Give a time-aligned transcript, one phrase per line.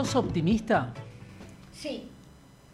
[0.00, 0.94] ¿Sos optimista?
[1.74, 2.04] Sí,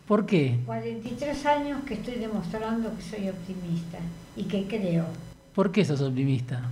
[0.06, 0.61] ¿Por qué?
[0.64, 3.98] 43 años que estoy demostrando que soy optimista
[4.37, 5.06] y que creo.
[5.52, 6.62] ¿Por qué sos optimista?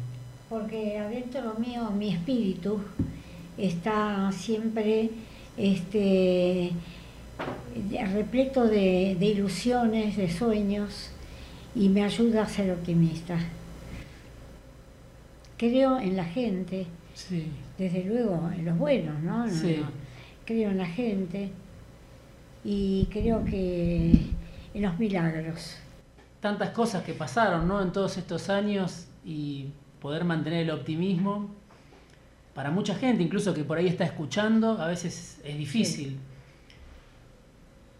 [0.48, 2.78] Porque adentro mío, mi espíritu
[3.58, 5.10] está siempre
[5.56, 6.70] este,
[8.12, 11.10] repleto de, de ilusiones, de sueños
[11.74, 13.36] y me ayuda a ser optimista.
[15.56, 17.48] Creo en la gente, Sí.
[17.76, 19.46] desde luego en los buenos, ¿no?
[19.46, 19.78] No, Sí.
[19.80, 20.03] no.
[20.44, 21.50] Creo en la gente
[22.64, 24.12] y creo que
[24.74, 25.76] en los milagros.
[26.40, 27.80] Tantas cosas que pasaron, ¿no?
[27.80, 29.68] En todos estos años y
[30.00, 31.48] poder mantener el optimismo.
[32.54, 36.18] Para mucha gente, incluso que por ahí está escuchando, a veces es difícil.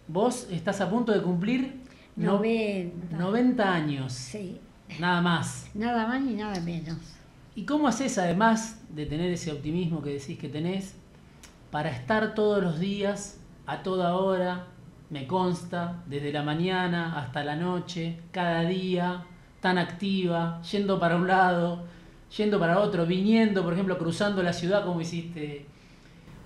[0.06, 1.80] Vos estás a punto de cumplir
[2.16, 3.16] no- 90.
[3.16, 4.60] 90 años, Sí,
[5.00, 5.66] nada más.
[5.74, 6.98] nada más ni nada menos.
[7.56, 10.94] ¿Y cómo haces, además de tener ese optimismo que decís que tenés,
[11.74, 14.68] para estar todos los días, a toda hora,
[15.10, 19.24] me consta, desde la mañana hasta la noche, cada día,
[19.60, 21.82] tan activa, yendo para un lado,
[22.36, 25.66] yendo para otro, viniendo, por ejemplo, cruzando la ciudad como hiciste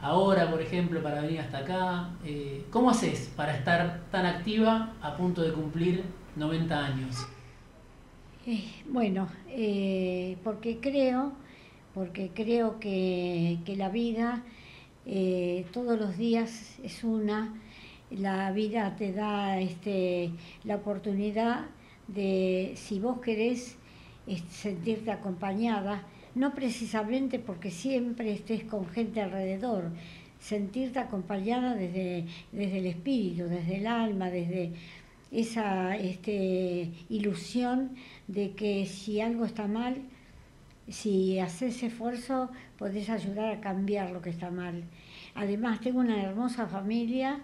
[0.01, 2.09] ahora, por ejemplo, para venir hasta acá?
[2.25, 6.05] Eh, ¿Cómo haces para estar tan activa a punto de cumplir
[6.37, 7.29] 90 años?
[8.47, 11.33] Eh, bueno, eh, porque creo,
[11.93, 14.43] porque creo que, que la vida
[15.11, 17.55] eh, todos los días es una,
[18.11, 20.33] la vida te da este,
[20.65, 21.65] la oportunidad
[22.09, 23.79] de, si vos querés,
[24.51, 26.03] sentirte acompañada,
[26.35, 29.93] no precisamente porque siempre estés con gente alrededor,
[30.39, 34.73] sentirte acompañada desde, desde el espíritu, desde el alma, desde
[35.33, 40.03] esa este, ilusión de que si algo está mal,
[40.87, 44.85] si haces esfuerzo, podés ayudar a cambiar lo que está mal.
[45.35, 47.41] Además, tengo una hermosa familia,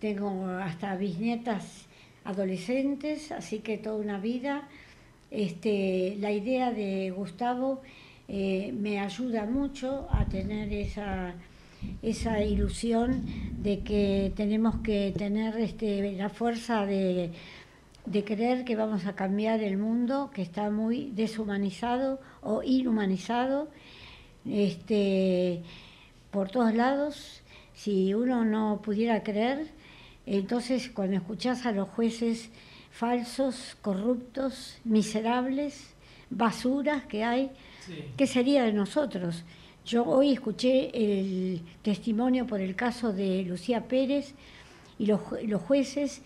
[0.00, 1.86] tengo hasta bisnietas
[2.24, 4.68] adolescentes, así que toda una vida.
[5.30, 7.82] Este, la idea de Gustavo
[8.26, 11.34] eh, me ayuda mucho a tener esa,
[12.02, 13.24] esa ilusión
[13.62, 17.30] de que tenemos que tener este, la fuerza de,
[18.06, 23.68] de creer que vamos a cambiar el mundo, que está muy deshumanizado o inhumanizado
[24.48, 25.62] este,
[26.30, 27.42] por todos lados.
[27.74, 29.68] Si uno no pudiera creer,
[30.26, 32.50] entonces cuando escuchás a los jueces
[32.90, 35.94] falsos, corruptos, miserables,
[36.28, 37.50] basuras que hay,
[38.16, 39.44] ¿qué sería de nosotros?
[39.86, 44.34] Yo hoy escuché el testimonio por el caso de Lucía Pérez
[44.98, 46.20] y los, los jueces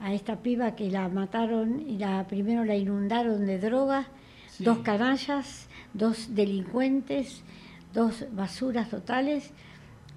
[0.00, 4.06] a esta piba que la mataron y la primero la inundaron de drogas,
[4.50, 4.64] Sí.
[4.64, 7.42] dos canallas, dos delincuentes,
[7.94, 9.50] dos basuras totales,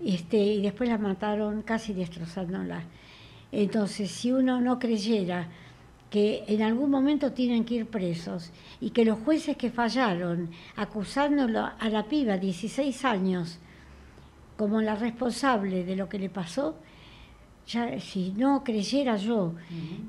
[0.03, 2.83] este, y después la mataron casi destrozándola.
[3.51, 5.47] Entonces, si uno no creyera
[6.09, 8.51] que en algún momento tienen que ir presos
[8.81, 13.59] y que los jueces que fallaron acusándolo a la piba 16 años
[14.57, 16.75] como la responsable de lo que le pasó,
[17.65, 19.53] ya si no creyera yo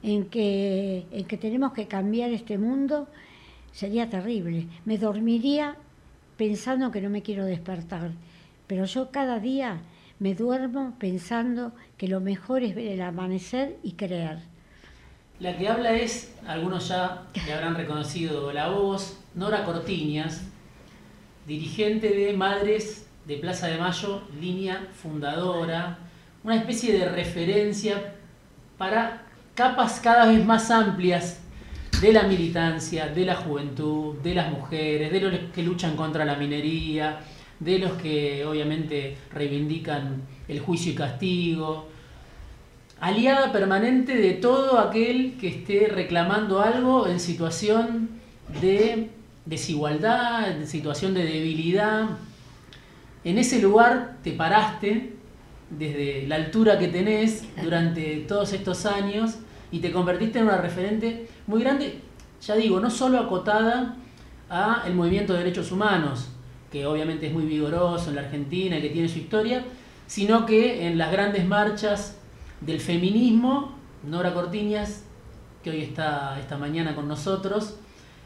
[0.02, 3.06] en que, en que tenemos que cambiar este mundo,
[3.72, 4.69] sería terrible.
[4.84, 5.77] Me dormiría
[6.37, 8.12] pensando que no me quiero despertar,
[8.66, 9.81] pero yo cada día
[10.19, 14.38] me duermo pensando que lo mejor es ver el amanecer y creer.
[15.41, 20.43] La que habla es, algunos ya le habrán reconocido la voz, Nora Cortiñas,
[21.47, 25.99] dirigente de Madres de Plaza de Mayo, línea fundadora,
[26.44, 28.15] una especie de referencia
[28.78, 29.22] para
[29.54, 31.41] capas cada vez más amplias
[32.02, 36.34] de la militancia, de la juventud, de las mujeres, de los que luchan contra la
[36.34, 37.20] minería,
[37.60, 41.88] de los que obviamente reivindican el juicio y castigo,
[43.00, 48.08] aliada permanente de todo aquel que esté reclamando algo en situación
[48.60, 49.10] de
[49.46, 52.18] desigualdad, en situación de debilidad.
[53.22, 55.12] En ese lugar te paraste
[55.71, 59.36] desde la altura que tenés durante todos estos años
[59.71, 62.00] y te convertiste en una referente muy grande,
[62.41, 63.97] ya digo, no solo acotada
[64.50, 66.28] a el movimiento de derechos humanos,
[66.71, 69.65] que obviamente es muy vigoroso en la Argentina y que tiene su historia,
[70.06, 72.18] sino que en las grandes marchas
[72.60, 75.04] del feminismo, Nora Cortiñas,
[75.62, 77.77] que hoy está esta mañana con nosotros,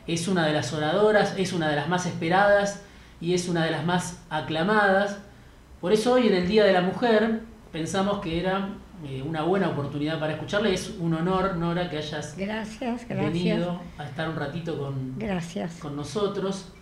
[0.06, 2.82] es una de las oradoras, es una de las más esperadas
[3.20, 5.18] y es una de las más aclamadas.
[5.80, 7.40] Por eso hoy en el Día de la Mujer
[7.72, 8.70] pensamos que era
[9.04, 10.72] eh, una buena oportunidad para escucharle.
[10.72, 13.32] Es un honor, Nora, que hayas Gracias, gracias.
[13.32, 15.76] venido a estar un ratito con, Gracias.
[15.78, 16.72] con nosotros.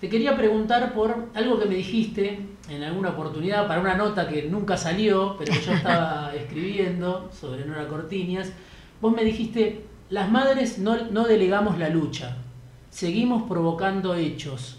[0.00, 4.44] te quería preguntar por algo que me dijiste en alguna oportunidad para una nota que
[4.44, 8.52] nunca salió, pero que yo estaba escribiendo sobre Nora Cortiñas.
[9.00, 12.36] Vos me dijiste, las madres no, no delegamos la lucha,
[12.90, 14.78] seguimos provocando hechos.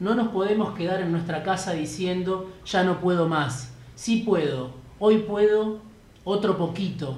[0.00, 3.72] No nos podemos quedar en nuestra casa diciendo, ya no puedo más.
[3.94, 5.78] Sí puedo, hoy puedo,
[6.24, 7.16] otro poquito.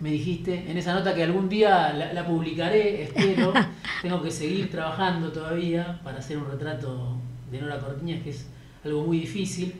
[0.00, 3.52] Me dijiste en esa nota que algún día la, publicaré, espero.
[4.02, 7.16] Tengo que seguir trabajando todavía para hacer un retrato
[7.50, 8.46] de Nora Cortiñas, que es
[8.84, 9.74] algo muy difícil.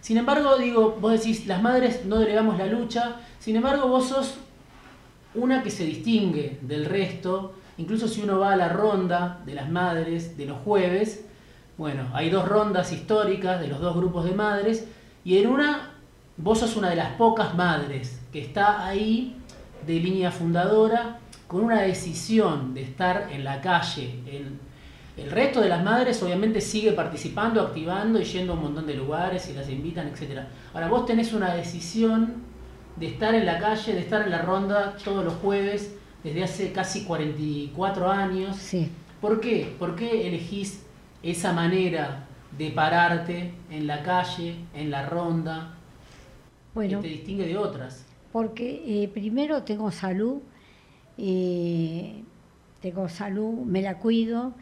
[0.00, 4.36] Sin embargo, digo, vos decís, las madres no delegamos la lucha, sin embargo, vos sos
[5.34, 9.68] una que se distingue del resto, incluso si uno va a la ronda de las
[9.68, 11.24] madres de los jueves,
[11.76, 14.86] bueno, hay dos rondas históricas de los dos grupos de madres,
[15.24, 15.97] y en una
[16.38, 19.36] vos sos una de las pocas madres que está ahí
[19.86, 21.18] de línea fundadora
[21.48, 24.20] con una decisión de estar en la calle.
[24.30, 24.58] El,
[25.30, 29.50] resto de las madres obviamente sigue participando, activando y yendo a un montón de lugares
[29.50, 30.42] y las invitan, etc.
[30.72, 32.34] Ahora vos tenés una decisión
[32.94, 36.72] de estar en la calle, de estar en la ronda todos los jueves desde hace
[36.72, 38.56] casi 44 años.
[38.56, 38.92] Sí.
[39.20, 39.74] ¿Por qué?
[39.76, 40.84] ¿Por qué elegís
[41.24, 42.26] esa manera
[42.56, 45.77] de pararte en la calle, en la ronda,
[46.74, 48.04] bueno, que te distingue de otras?
[48.32, 50.40] Porque eh, primero tengo salud,
[51.16, 52.22] eh,
[52.80, 54.52] tengo salud, me la cuido,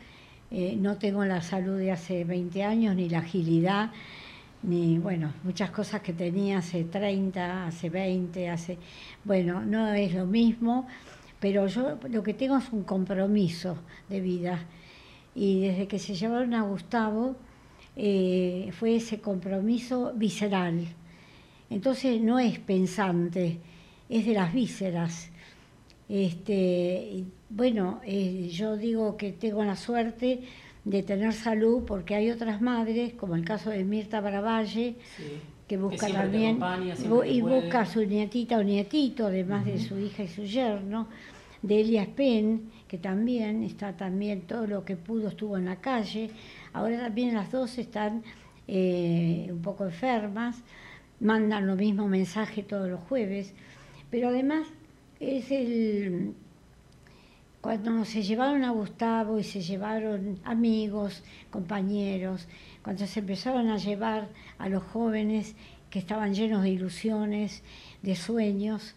[0.50, 3.90] eh, no tengo la salud de hace 20 años, ni la agilidad,
[4.62, 8.78] ni, bueno, muchas cosas que tenía hace 30, hace 20, hace,
[9.24, 10.86] bueno, no es lo mismo,
[11.40, 13.76] pero yo lo que tengo es un compromiso
[14.08, 14.60] de vida.
[15.34, 17.36] Y desde que se llevaron a Gustavo,
[17.94, 20.86] fue ese compromiso visceral
[21.70, 23.58] entonces no es pensante,
[24.08, 25.30] es de las vísceras.
[26.08, 30.40] Este, bueno, eh, yo digo que tengo la suerte
[30.84, 34.94] de tener salud porque hay otras madres, como el caso de Mirta Bravalle,
[35.66, 36.60] que busca también
[37.26, 41.08] y busca a su nietita o nietito, además de su hija y su yerno,
[41.60, 46.30] de Elia Spen, que también está también todo lo que pudo estuvo en la calle.
[46.72, 48.22] Ahora también las dos están
[48.68, 50.62] eh, un poco enfermas
[51.20, 53.54] mandan lo mismo mensaje todos los jueves,
[54.10, 54.66] pero además
[55.20, 56.34] es el
[57.60, 62.46] cuando se llevaron a Gustavo y se llevaron amigos, compañeros,
[62.80, 64.28] cuando se empezaron a llevar
[64.58, 65.56] a los jóvenes
[65.90, 67.64] que estaban llenos de ilusiones,
[68.02, 68.94] de sueños,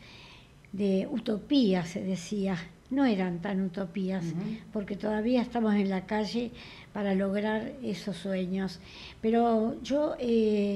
[0.72, 2.58] de utopías, se decía,
[2.92, 4.26] no eran tan utopías,
[4.72, 6.52] porque todavía estamos en la calle
[6.94, 8.80] para lograr esos sueños.
[9.22, 10.28] Pero yo eh,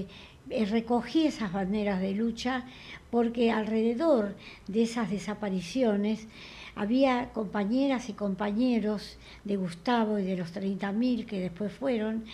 [0.01, 0.07] eh,
[0.50, 2.66] recogí esas banderas de lucha
[3.10, 4.36] porque alrededor
[4.68, 6.28] de esas desapariciones
[6.75, 12.25] había compañeras y compañeros de Gustavo y de los 30.000 que después fueron,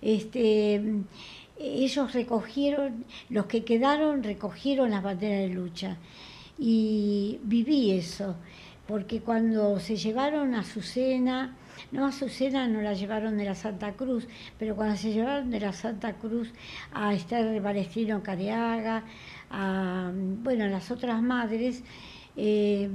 [0.00, 0.80] este,
[1.58, 5.96] ellos recogieron, los que quedaron recogieron las banderas de lucha
[6.58, 8.36] y viví eso,
[8.88, 11.54] porque cuando se llevaron a cena
[11.92, 14.26] no, Azucena no la llevaron de la Santa Cruz,
[14.58, 16.50] pero cuando se llevaron de la Santa Cruz
[16.92, 19.04] a Esther Balestino Careaga,
[19.50, 20.10] a,
[20.42, 21.84] bueno, a las otras madres,
[22.36, 22.88] eh,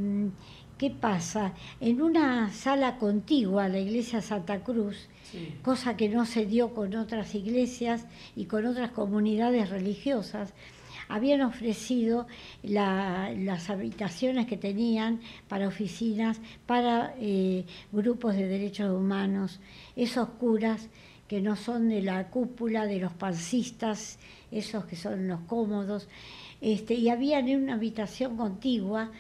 [0.78, 1.54] ¿qué pasa?
[1.80, 5.08] En una sala contigua a la iglesia Santa Cruz,
[5.62, 8.06] cosa que no se dio con otras iglesias
[8.36, 10.54] y con otras comunidades religiosas,
[11.14, 12.26] habían ofrecido
[12.64, 19.60] las habitaciones que tenían para oficinas, para eh, grupos de derechos humanos,
[19.96, 20.90] esos curas
[21.28, 24.18] que no son de la cúpula de los pancistas,
[24.52, 26.08] esos que son los cómodos,
[26.62, 29.12] este, y habían en una habitación contigua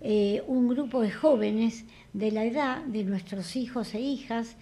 [0.00, 4.56] eh, un grupo de jóvenes de la edad de nuestros hijos e hijas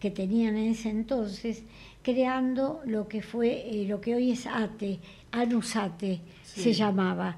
[0.00, 1.62] que tenían en ese entonces,
[2.02, 4.98] creando lo que fue eh, lo que hoy es ATE,
[5.32, 7.36] Anusate se llamaba,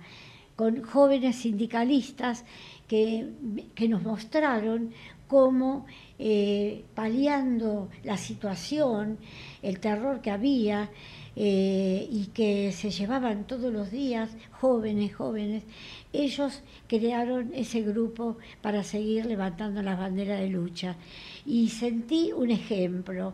[0.57, 2.45] con jóvenes sindicalistas
[2.89, 3.27] que,
[3.89, 4.93] nos mostraron
[5.27, 5.87] cómo
[6.19, 9.19] eh, paliando la situación,
[9.63, 10.91] el terror que había
[11.35, 14.31] eh, y que se llevaban todos los días
[14.61, 15.65] jóvenes, jóvenes,
[16.13, 20.97] ellos crearon ese grupo para seguir levantando las banderas de lucha.
[21.47, 23.33] Y sentí un ejemplo.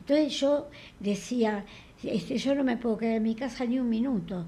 [0.00, 0.68] Entonces yo
[1.00, 1.64] decía,
[2.02, 4.46] este, yo no me puedo quedar en mi casa ni un minuto,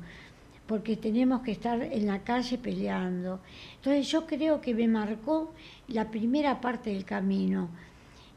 [0.67, 3.41] porque tenemos que estar en la calle peleando.
[3.77, 5.53] Entonces yo creo que me marcó
[5.89, 7.69] la primera parte del camino.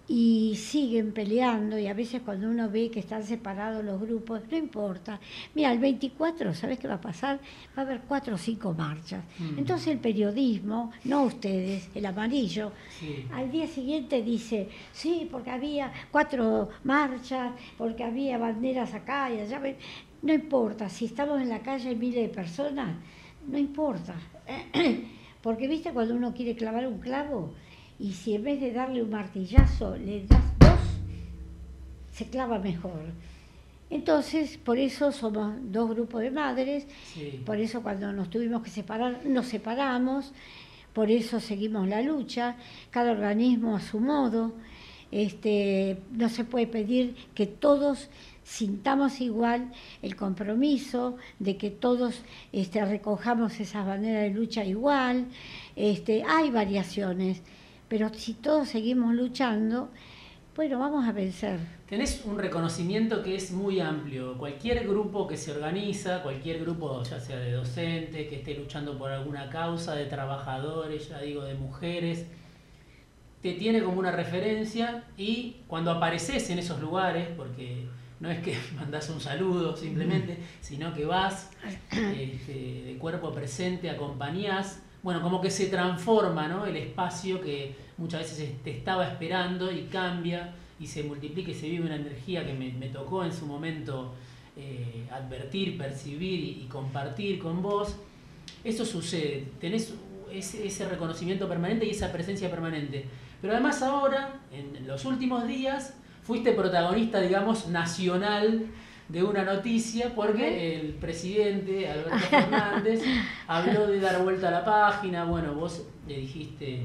[0.07, 4.57] Y siguen peleando y a veces cuando uno ve que están separados los grupos, no
[4.57, 5.19] importa.
[5.55, 7.39] Mira, el 24, ¿sabes qué va a pasar?
[7.77, 9.23] Va a haber cuatro o cinco marchas.
[9.39, 9.59] Mm.
[9.59, 13.25] Entonces el periodismo, no ustedes, el amarillo, Sí.
[13.33, 19.61] al día siguiente dice, sí, porque había cuatro marchas, porque había banderas acá y allá.
[20.21, 22.95] No importa, si estamos en la calle hay miles de personas,
[23.47, 24.15] no importa.
[25.41, 27.53] Porque viste cuando uno quiere clavar un clavo
[28.03, 30.79] y si en vez de darle un martillazo le das dos,
[32.11, 33.01] se clava mejor.
[33.89, 37.41] Entonces, por eso somos dos grupos de madres, Sí.
[37.45, 40.33] por eso cuando nos tuvimos que separar, nos separamos,
[40.93, 42.55] por eso seguimos la lucha,
[42.91, 44.53] cada organismo a su modo.
[45.11, 48.09] Este, no se puede pedir que todos
[48.43, 55.27] sintamos igual el compromiso de que todos este, recojamos esas banderas de lucha igual.
[55.75, 57.43] Este, hay variaciones,
[57.93, 59.91] pero si todos seguimos luchando,
[60.55, 61.59] bueno, vamos a vencer.
[61.87, 64.35] Tenés un reconocimiento que es muy amplio.
[64.35, 69.11] Cualquier grupo que se organiza, cualquier grupo, ya sea de docentes, que esté luchando por
[69.11, 72.25] alguna causa, de trabajadores, ya digo, de mujeres,
[73.43, 77.85] te tiene como una referencia y cuando apareces en esos lugares, porque
[78.19, 81.51] no es que mandas un saludo simplemente, sino que vas
[81.91, 86.65] este, de cuerpo presente, acompañás, bueno, como que se transforma ¿no?
[86.65, 91.69] el espacio que muchas veces te estaba esperando y cambia y se multiplica y se
[91.69, 94.13] vive una energía que me, tocó en su momento
[94.55, 97.97] eh, advertir, percibir y, y compartir con vos.
[98.63, 99.93] Eso sucede, tenés
[100.31, 103.05] ese, ese reconocimiento permanente y esa presencia permanente.
[103.41, 108.67] Pero además ahora, en los últimos días, fuiste protagonista, digamos, nacional
[109.09, 113.01] de una noticia porque el presidente Alberto Fernández
[113.47, 116.83] habló de dar vuelta a la página, bueno, vos le dijiste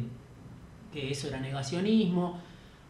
[0.92, 2.38] que eso era negacionismo,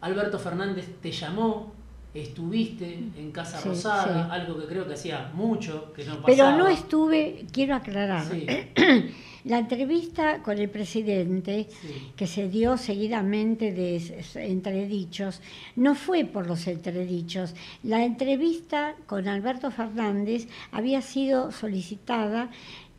[0.01, 1.73] Alberto Fernández te llamó,
[2.15, 4.31] estuviste en Casa Sí, Rosada, sí.
[4.33, 6.27] algo que creo que hacía mucho, que no pasaba.
[6.27, 8.47] Pero no estuve, quiero aclarar, Sí,
[9.49, 15.41] la entrevista con el presidente sí, que se dio seguidamente de entredichos,
[15.75, 17.55] no fue por los entredichos.
[17.83, 22.51] La entrevista con Alberto Fernández había sido solicitada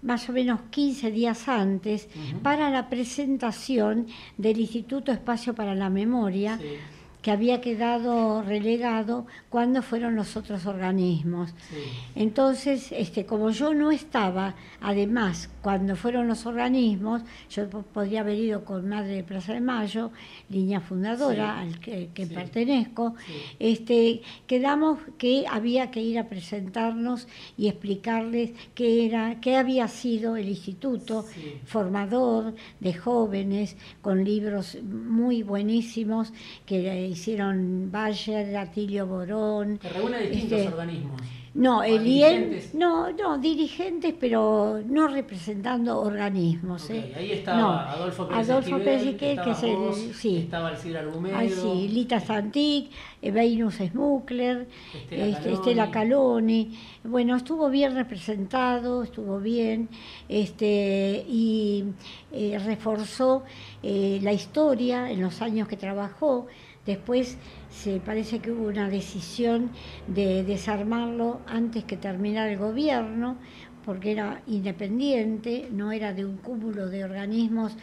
[0.02, 2.08] más o menos 15 días antes
[2.42, 6.78] para la presentación del Instituto Espacio para la Memoria, sí,
[7.22, 11.50] que había quedado relegado cuando fueron los otros organismos.
[11.70, 11.76] sí.
[12.16, 18.38] Entonces, este, como yo no estaba, además, cuando fueron los organismos, yo po- podría haber
[18.38, 20.12] ido con Madre de Plaza de Mayo,
[20.50, 21.68] línea fundadora Sí.
[21.68, 22.34] al que, que Sí.
[22.34, 23.16] pertenezco,
[23.60, 30.38] este, quedamos que había que ir a presentarnos y explicarles qué era, qué había sido
[30.38, 31.26] el instituto
[31.66, 36.32] formador de jóvenes con libros muy buenísimos
[36.66, 41.22] que hicieron Bayer, Atilio Borón, Que reúne distintos Este, organismos.
[41.56, 46.90] no, Ah, el IEN, no, no, dirigentes, pero no representando organismos.
[46.90, 47.12] ¿eh?
[47.18, 50.38] Ahí estaba No, Adolfo Pérez Adolfo Pérez Esquivel, que es el- vos, sí.
[50.38, 55.54] estaba Alcira Argumedo, Ay, sí, Lita Santic, eh, Venus Smukler, Estela este, Caloni.
[55.56, 56.80] Estela Caloni.
[57.04, 59.90] Bueno, estuvo bien representado, estuvo bien,
[60.30, 61.84] este, y
[62.32, 63.44] eh, reforzó
[63.82, 66.48] eh, la historia en los años que trabajó.
[66.94, 67.38] Después
[67.70, 69.70] se parece que hubo una decisión
[70.08, 73.38] de desarmarlo antes que terminara el gobierno,
[73.86, 77.78] porque era independiente, no era de un cúmulo de organismos,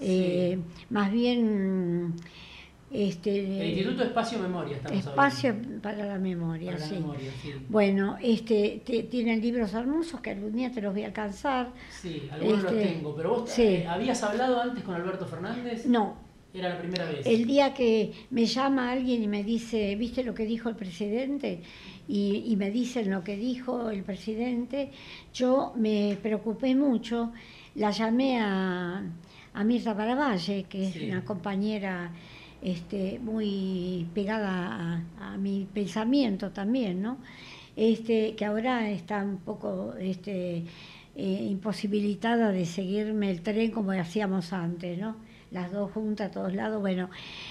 [0.00, 0.58] eh,
[0.90, 2.14] más bien
[2.90, 3.30] este,
[3.62, 5.82] El Instituto Espacio Memoria, estamos Espacio hablando.
[5.82, 6.94] para la memoria, Para la sí.
[6.94, 7.52] memoria, sí.
[7.68, 11.70] Bueno, este, te- tienen libros hermosos que algún día te los voy a alcanzar.
[11.90, 13.14] Sí, algunos los Este, tengo.
[13.14, 13.62] Pero vos, sí.
[13.62, 15.86] eh, ¿habías hablado antes con Alberto Fernández?
[15.86, 16.16] No,
[16.58, 17.26] Era la primera vez.
[17.26, 21.60] el día que me llama alguien y me dice, ¿viste lo que dijo el presidente?
[22.08, 24.90] Y, y me dicen lo que dijo el presidente,
[25.32, 27.32] yo me preocupé mucho,
[27.74, 29.02] la llamé a,
[29.54, 32.12] a Mirta Baravalle, que es una compañera
[32.62, 37.18] este, muy pegada a, a mi pensamiento también, ¿no?
[37.76, 40.64] Este, que ahora está un poco este,
[41.14, 45.16] eh, imposibilitada de seguirme el tren como hacíamos antes, ¿no?
[45.50, 46.80] Las dos juntas a todos lados.
[46.80, 47.08] Bueno,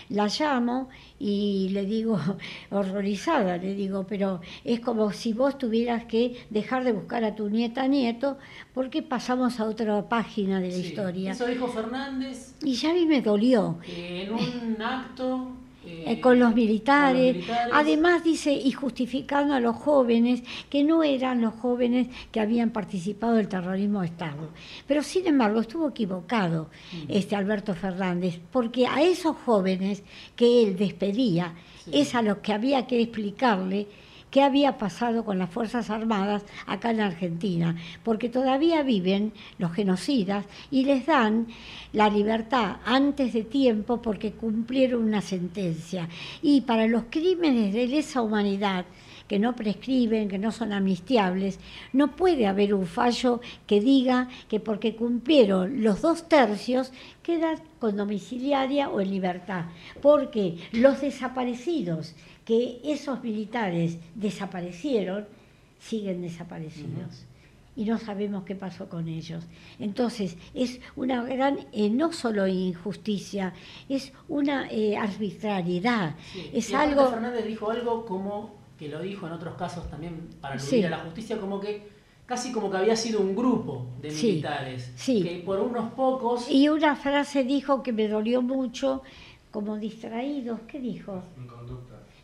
[0.10, 0.88] la llamo
[1.20, 2.20] y le digo,
[2.72, 7.50] horrorizada, le digo, pero es como si vos tuvieras que dejar de buscar a tu
[7.50, 8.38] nieta nieto
[8.74, 11.32] porque pasamos a otra página de la Sí, historia.
[11.32, 13.78] Eso dijo Fernández Y ya a mí me dolió.
[13.88, 15.52] en un acto
[15.88, 17.46] eh, con, los militares.
[17.72, 23.36] Además dice, y justificando a los jóvenes, que no eran los jóvenes que habían participado
[23.36, 24.50] del terrorismo de Estado.
[24.88, 27.06] Pero sin embargo estuvo equivocado mm.
[27.10, 30.04] este Alberto Fernández, porque a esos jóvenes
[30.36, 31.54] que él despedía,
[31.92, 33.88] es a los que había que explicarle
[34.32, 40.46] qué había pasado con las Fuerzas Armadas acá en Argentina, porque todavía viven los genocidas
[40.72, 41.48] y les dan
[41.94, 46.10] la libertad antes de tiempo porque cumplieron una sentencia.
[46.42, 48.86] Y para los crímenes de lesa humanidad,
[49.28, 51.60] que no prescriben, que no son amnistiables,
[51.94, 56.92] no puede haber un fallo que diga que porque cumplieron los dos tercios
[57.24, 59.66] quedan con domiciliaria o en libertad,
[60.02, 62.16] porque los desaparecidos
[62.48, 65.28] que esos militares desaparecieron,
[65.80, 67.26] siguen desaparecidos.
[67.76, 69.44] Y no sabemos qué pasó con ellos.
[69.80, 73.54] Entonces, es una gran, eh, no solo injusticia,
[73.90, 76.16] es una eh, arbitrariedad.
[76.54, 77.10] Es algo.
[77.10, 81.00] Fernández dijo algo como, que lo dijo en otros casos también para aludir a la
[81.00, 81.86] justicia, como que
[82.26, 86.50] casi como que había sido un grupo de militares, que por unos pocos...
[86.50, 89.04] Y una frase dijo que me dolió mucho,
[89.52, 91.24] como distraídos, ¿qué dijo?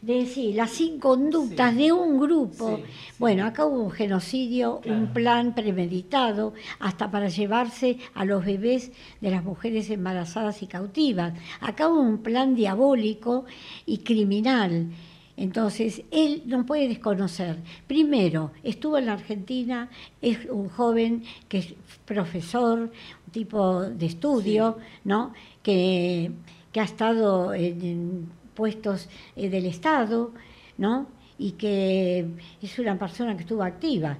[0.03, 2.81] De sí, las inconductas de un grupo.
[3.19, 8.91] bueno, acá hubo un genocidio, un plan premeditado, hasta para llevarse a los bebés
[9.21, 11.33] de las mujeres embarazadas y cautivas.
[11.61, 13.45] Acá hubo un plan diabólico
[13.85, 14.89] y criminal.
[15.37, 17.59] Entonces, él no puede desconocer.
[17.87, 19.89] Primero, estuvo en la Argentina,
[20.21, 22.91] es un joven que es profesor,
[23.25, 25.33] un tipo de estudio, ¿no?
[25.63, 26.29] Que,
[26.73, 30.31] que ha estado en puestos eh, del Estado,
[30.77, 31.07] ¿no?
[31.37, 32.27] y que
[32.61, 34.17] es una persona que estuvo activa.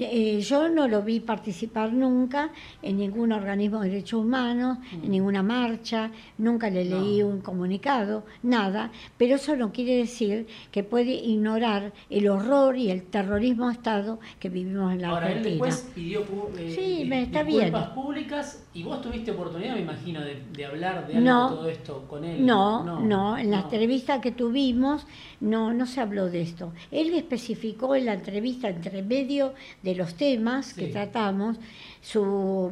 [0.00, 2.50] Eh, yo no lo vi participar nunca
[2.82, 5.10] en ningún organismo de derechos humanos, en mm.
[5.10, 11.12] ninguna marcha, nunca le leí un comunicado, nada, pero eso no quiere decir que puede
[11.12, 15.54] ignorar el horror y el terrorismo de Estado que vivimos en la Ahora, Argentina.
[15.54, 16.20] Él después pidió
[16.58, 21.16] eh, sí, me está disculpas públicas y vos tuviste oportunidad, me imagino, de, hablar de
[21.16, 22.44] algo todo esto con él.
[22.44, 25.06] No, no, no en la entrevista que tuvimos
[25.40, 26.72] no, no se habló de esto.
[26.90, 31.58] Él especificó en la entrevista entre medio de los temas que tratamos,
[32.00, 32.22] su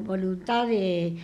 [0.03, 1.17] voluntad de,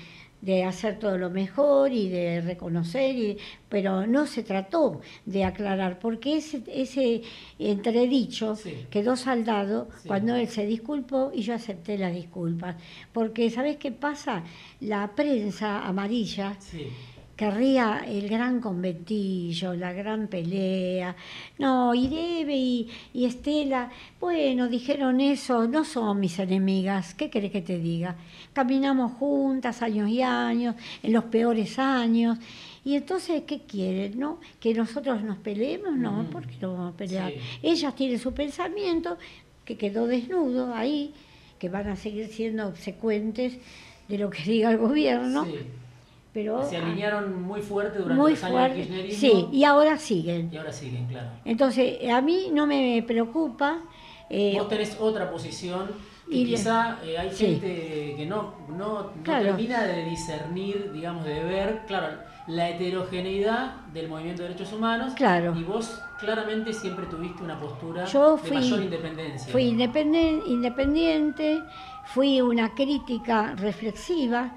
[0.66, 3.38] hacer todo lo mejor y de reconocer, y,
[3.68, 7.22] pero no se trató de aclarar, porque ese, ese
[7.60, 8.58] entredicho
[8.90, 12.76] quedó saldado cuando él se disculpó y yo acepté las disculpas.
[13.12, 14.42] Porque, ¿sabes qué pasa?
[14.80, 16.56] La prensa amarilla
[17.42, 21.16] querría el gran conventillo, la gran pelea.
[21.58, 27.60] No, y Debe y, Estela, bueno, dijeron eso, no son mis enemigas, ¿qué querés que
[27.60, 28.14] te diga?
[28.52, 32.38] Caminamos juntas años y años, en los peores años.
[32.84, 34.20] Y entonces, ¿qué quieren?
[34.20, 34.38] ¿No?
[34.60, 35.96] ¿Que nosotros nos peleemos?
[35.96, 37.32] No, ¿por qué no vamos a pelear?
[37.60, 39.18] Ellas tienen su pensamiento,
[39.64, 41.12] que quedó desnudo ahí,
[41.58, 43.58] que van a seguir siendo obsecuentes
[44.06, 45.44] de lo que diga el gobierno.
[46.32, 49.20] Pero, se alinearon muy fuerte durante los años del kirchnerismo.
[49.20, 50.48] Sí, y ahora siguen.
[50.50, 51.28] Y ahora siguen, claro.
[51.44, 53.80] Entonces, a mí no me preocupa.
[54.30, 55.90] Eh, Vos tenés otra posición
[56.26, 62.16] y, quizá eh, hay gente que no, no, termina de discernir, digamos, de ver, claro,
[62.46, 65.12] la heterogeneidad del movimiento de derechos humanos.
[65.14, 65.54] Claro.
[65.54, 69.52] Y vos claramente siempre tuviste una postura de mayor independencia.
[69.52, 71.62] Fui independiente,
[72.06, 74.54] fui una crítica reflexiva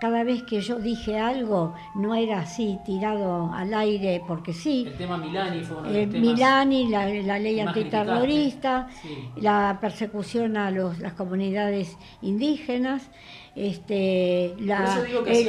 [0.00, 4.84] cada vez que yo dije algo no era así tirado al aire porque sí.
[4.86, 8.88] El tema Milani fue uno de los Milani, la, ley antiterrorista,
[9.36, 13.10] la persecución a los, las comunidades indígenas,
[13.54, 15.02] este, la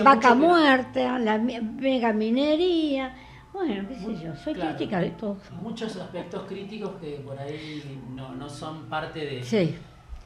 [0.03, 3.15] vaca muerta, la mega minería.
[3.51, 5.37] Bueno, qué sé yo, soy crítica de todo.
[5.61, 9.43] Muchos aspectos críticos que por ahí no, no son parte de...
[9.43, 9.75] Sí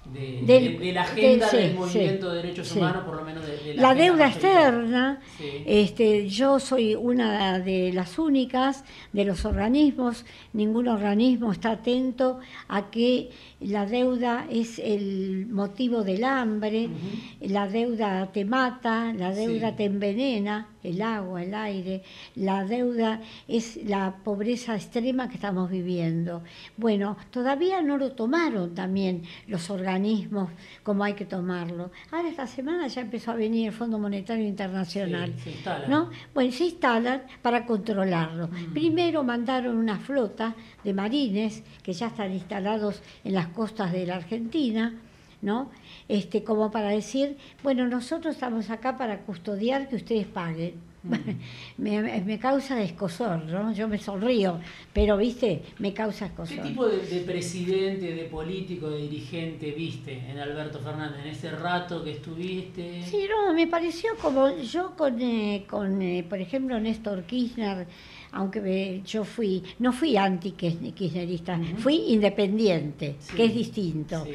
[0.05, 5.21] de, la agenda del movimiento de derechos humanos, por lo menos de, la, deuda externa.
[5.65, 8.83] Este, yo soy una de las únicas
[9.13, 16.23] de los organismos, ningún organismo está atento a que la deuda es el motivo del
[16.23, 16.89] hambre,
[17.41, 22.03] la deuda te mata, la deuda te envenena, el agua, el aire,
[22.35, 26.43] la deuda es la pobreza extrema que estamos viviendo.
[26.77, 30.49] Bueno, todavía no lo tomaron también los organismos
[30.83, 31.91] como hay que tomarlo.
[32.11, 35.33] Ahora esta semana ya empezó a venir el Fondo Monetario Internacional.
[35.39, 35.55] se
[35.87, 36.09] ¿no?
[36.33, 38.47] Bueno, se instalan para controlarlo.
[38.47, 38.73] Mm.
[38.73, 44.15] Primero mandaron una flota de marines que ya están instalados en las costas de la
[44.15, 44.93] Argentina,
[45.41, 45.69] ¿no?
[46.07, 50.91] Este, como para decir, bueno, nosotros estamos acá para custodiar que ustedes paguen.
[51.77, 53.73] me, causa escosor, ¿no?
[53.73, 54.59] Yo me sonrío,
[54.93, 56.57] pero, viste, me causa escosor.
[56.57, 62.03] ¿Qué tipo de, presidente, de político, de dirigente viste en Alberto Fernández en ese rato
[62.03, 63.01] que estuviste?
[63.03, 67.87] Sí, no, me pareció como yo con, eh, con eh, por ejemplo, Néstor Kirchner,
[68.33, 74.25] aunque yo fui, no fui anti-kirchnerista, fui independiente, que es distinto.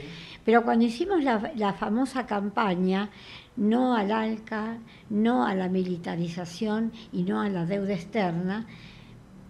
[0.46, 3.10] Pero cuando hicimos la, famosa campaña,
[3.56, 4.78] no al ALCA,
[5.10, 8.64] no a la militarización y no a la deuda externa,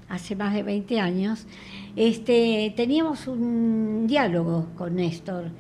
[0.08, 1.46] hace más de 20 años,
[1.96, 5.50] este, teníamos un diálogo con Néstor.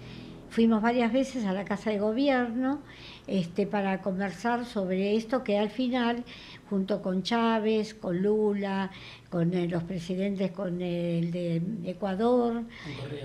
[0.48, 2.78] Fuimos varias veces a la Casa de Gobierno
[3.26, 6.24] este, para conversar sobre esto que al final,
[6.70, 8.90] junto con Chávez, con Lula,
[9.36, 12.62] con eh, los presidentes, con el de Ecuador,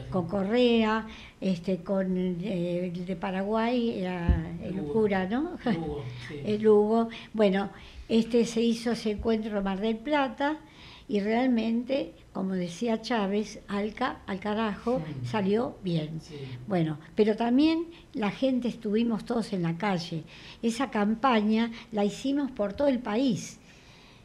[0.09, 1.07] con Correa,
[1.39, 5.51] este, con eh, el de Paraguay, era el cura, ¿no?
[6.45, 7.07] el Hugo.
[7.31, 7.69] Bueno,
[8.09, 10.59] este se hizo ese encuentro en Mar del Plata
[11.07, 16.19] y realmente, como decía Chávez, Alca, al carajo, salió bien.
[16.67, 20.25] Bueno, pero también la gente estuvimos todos en la calle.
[20.61, 23.60] Esa campaña la hicimos por todo el país.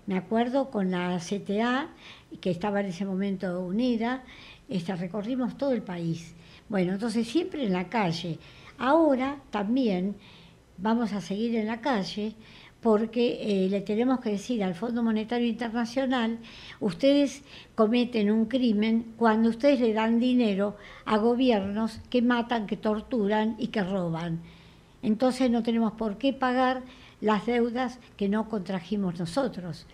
[0.07, 1.89] Me acuerdo con la CTA,
[2.41, 4.23] que estaba en ese momento unida,
[4.69, 6.35] este, recorrimos todo el país.
[6.69, 8.39] Bueno, entonces siempre en la calle.
[8.79, 10.17] Ahora también
[10.79, 12.35] vamos a seguir en la calle
[12.81, 16.39] porque eh, le tenemos que decir al Fondo Monetario Internacional,
[16.79, 17.43] ustedes
[17.75, 23.69] cometen un crimen cuando ustedes le dan dinero a gobiernos que matan, que torturan y
[23.69, 24.41] que roban.
[25.03, 26.83] Entonces no tenemos por qué pagar
[27.27, 29.85] las deudas que no contrajimos nosotros.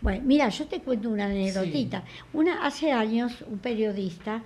[0.00, 2.02] Bueno, mira, yo te cuento una anécdotita.
[2.32, 4.42] Una, hace años un periodista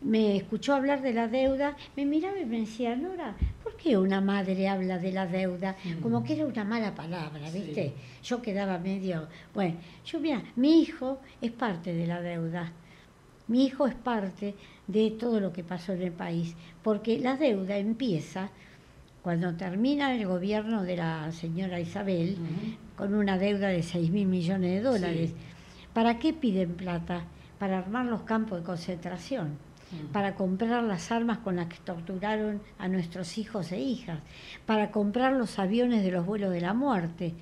[0.00, 4.20] me escuchó hablar de la deuda, me miraba y me decía, Nora, ¿por qué una
[4.20, 5.74] madre habla de la deuda?
[6.00, 7.92] Como que era una mala palabra, ¿viste?
[8.22, 12.70] Yo quedaba medio, bueno, yo mira, mi hijo es parte de la deuda.
[13.48, 14.54] Mi hijo es parte
[14.86, 18.50] de todo lo que pasó en el país, porque la deuda empieza
[19.22, 22.36] cuando termina el gobierno de la señora Isabel
[22.96, 25.32] con una deuda de 6 mil millones de dólares.
[25.92, 27.24] ¿Para qué piden plata?
[27.58, 29.58] Para armar los campos de concentración
[30.12, 34.20] para comprar las armas con las que torturaron a nuestros hijos e hijas,
[34.66, 37.34] para comprar los aviones de los vuelos de la muerte,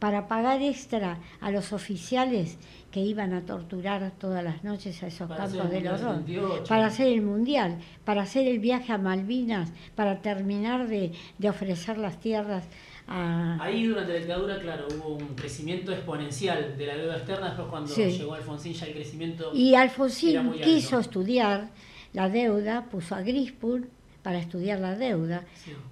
[0.00, 2.58] para pagar extra a los oficiales
[2.90, 6.24] que iban a torturar todas las noches a esos campos del horror,
[6.66, 11.12] para hacer el mundial, para hacer el viaje a Malvinas, para terminar de,
[11.48, 12.64] ofrecer las tierras
[13.06, 13.62] a...
[13.62, 17.94] Ahí durante la dictadura, claro, hubo un crecimiento exponencial de la deuda externa, después cuando
[17.94, 19.52] llegó Alfonsín ya el crecimiento...
[19.54, 21.68] Y Alfonsín quiso estudiar
[22.14, 23.86] la deuda, puso a Grispur
[24.22, 25.44] para estudiar la deuda,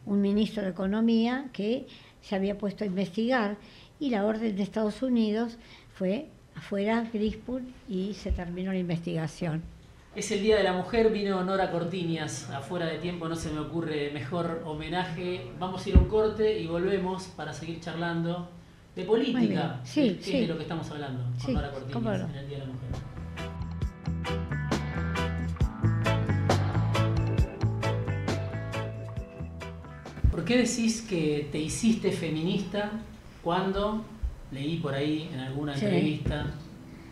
[0.07, 1.87] un ministro de Economía que
[2.21, 3.57] se había puesto a investigar
[4.00, 5.56] y la orden de Estados Unidos
[5.94, 9.62] fue afuera Grispur y se terminó la investigación.
[10.14, 13.61] Es el Día de la Mujer, vino Nora Cortiñas, afuera de tiempo no se me
[13.61, 15.50] ocurre mejor homenaje.
[15.58, 18.48] Vamos a ir a un corte y volvemos para seguir charlando
[18.96, 22.48] de política, sí, que es de lo que estamos hablando con Nora Cortiñas en el
[22.48, 22.88] Día de la Mujer.
[30.30, 32.92] ¿Por qué decís que te hiciste feminista
[33.42, 34.05] cuando,
[34.51, 36.46] leí por ahí en alguna entrevista,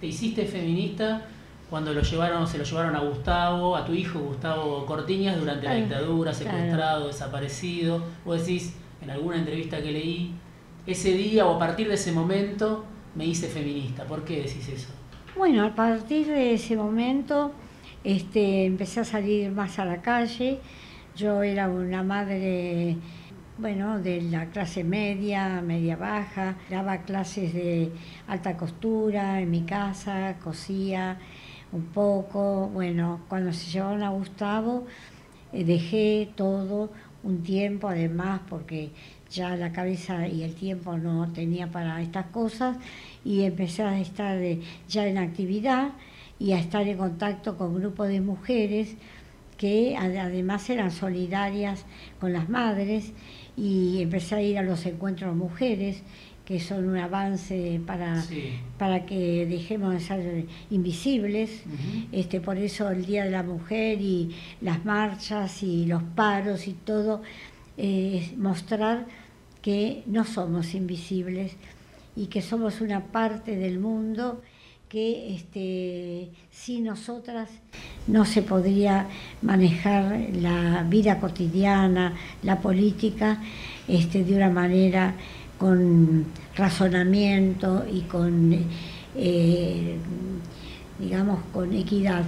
[0.01, 1.27] te hiciste feminista
[1.71, 5.75] cuando lo llevaron, se lo llevaron a Gustavo, a tu hijo Gustavo Cortiñas durante la
[5.75, 8.03] dictadura, secuestrado, desaparecido?
[8.25, 10.33] Vos decís en alguna entrevista que leí,
[10.87, 12.85] ese día o a partir de ese momento
[13.17, 14.05] me hice feminista.
[14.05, 14.89] ¿Por qué decís eso?
[15.37, 17.53] Bueno, a partir de ese momento
[18.05, 20.61] este, empecé a salir más a la calle.
[21.17, 22.97] Yo era una madre
[23.59, 27.91] bueno, de la clase media, media baja, daba clases de
[28.29, 31.19] alta costura en mi casa, cosía
[31.73, 34.87] un poco, bueno, cuando se llevaron a Gustavo
[35.53, 36.91] eh, dejé todo
[37.23, 38.91] un tiempo además porque
[39.31, 42.77] ya la cabeza y el tiempo no tenía para estas cosas
[43.25, 44.39] y empecé a estar
[44.89, 45.93] ya en actividad
[46.39, 48.97] y a estar en contacto con grupos de mujeres
[49.57, 51.85] que además eran solidarias
[52.21, 53.13] con las madres
[53.57, 56.03] y empecé a ir a los encuentros mujeres,
[56.45, 58.25] que son un avance para,
[58.79, 61.65] para que dejemos de ser invisibles.
[62.13, 66.73] este, por eso el Día de la Mujer y las marchas y los paros y
[66.73, 67.23] todo,
[67.77, 69.07] eh, es mostrar
[69.61, 71.57] que no somos invisibles
[72.15, 74.41] y que somos una parte del mundo
[74.89, 77.51] que este, sin nosotras
[78.07, 79.09] no se podría
[79.43, 83.43] manejar la vida cotidiana, la política,
[83.89, 85.15] este, de una manera
[85.59, 88.57] con razonamiento y con,
[89.17, 89.97] eh,
[90.99, 92.25] digamos, con equidad.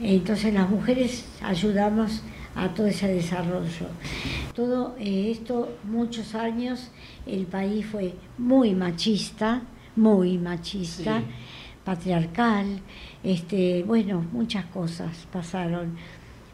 [0.00, 2.22] Entonces las mujeres ayudamos
[2.54, 3.86] a todo ese desarrollo.
[4.54, 6.90] Todo eh, esto, muchos años,
[7.26, 9.62] el país fue muy machista,
[9.96, 11.22] muy machista,
[11.84, 12.80] patriarcal,
[13.22, 15.96] este, bueno, muchas cosas pasaron.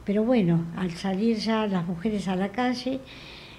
[0.05, 3.01] Pero bueno, al salir ya las mujeres a la calle,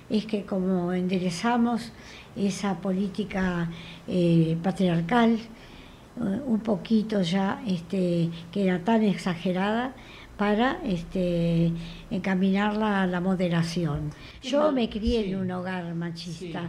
[0.10, 1.92] es que como enderezamos
[2.36, 3.70] esa política
[4.08, 9.94] eh, patriarcal, eh, un poquito ya este, que era tan exagerada,
[10.42, 11.72] para este,
[12.10, 14.10] encaminarla a la moderación.
[14.42, 16.68] Yo me crié en un hogar machista.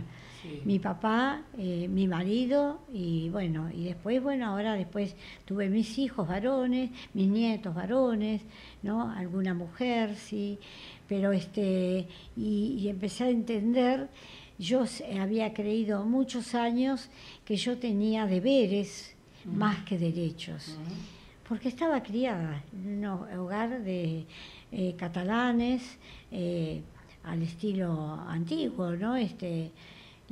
[0.65, 6.27] Mi papá, eh, mi marido y bueno, y después, bueno, ahora después tuve mis hijos
[6.27, 8.43] varones, mis nietos varones,
[8.83, 9.11] ¿no?
[9.11, 10.59] Alguna mujer, sí,
[11.09, 14.09] pero este, y, empecé a entender,
[14.59, 14.85] yo
[15.21, 17.09] había creído muchos años
[17.45, 20.77] que yo tenía deberes más que derechos.
[21.49, 24.25] Porque estaba criada en un hogar de
[24.71, 25.99] eh, catalanes
[26.31, 26.81] eh,
[27.25, 29.17] al estilo antiguo, ¿no?
[29.17, 29.71] Este,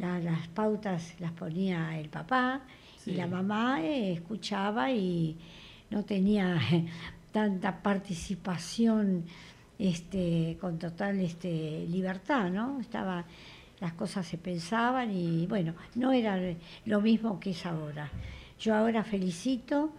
[0.01, 2.63] las pautas las ponía el papá
[3.05, 5.37] y la mamá eh, escuchaba y
[5.91, 6.59] no tenía
[7.33, 9.25] tanta participación
[9.79, 12.81] este, con total este, libertad, ¿no?
[12.81, 13.25] Estaba,
[13.81, 16.39] las cosas se pensaban y bueno, no era
[16.87, 18.11] lo mismo que es ahora.
[18.59, 19.93] Yo ahora felicito